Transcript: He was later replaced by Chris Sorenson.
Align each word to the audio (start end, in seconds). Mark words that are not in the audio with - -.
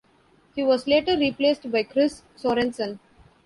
He 0.55 0.63
was 0.63 0.87
later 0.87 1.15
replaced 1.15 1.69
by 1.71 1.83
Chris 1.83 2.23
Sorenson. 2.35 2.97